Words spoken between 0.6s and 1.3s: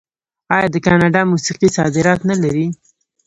د کاناډا